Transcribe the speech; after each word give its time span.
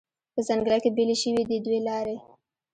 په 0.33 0.39
ځنګله 0.47 0.77
کې 0.83 0.89
بیلې 0.95 1.15
شوې 1.21 1.43
دي 1.49 1.57
دوې 1.65 1.79
لارې 1.87 2.17